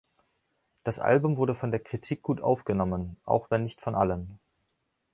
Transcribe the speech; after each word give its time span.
Das 0.83 0.97
Album 0.97 1.37
wurde 1.37 1.53
von 1.53 1.69
der 1.69 1.79
Kritik 1.79 2.23
gut 2.23 2.41
aufgenommen, 2.41 3.17
auch 3.23 3.51
wenn 3.51 3.61
nicht 3.61 3.81
von 3.81 3.93
allen. 3.93 4.39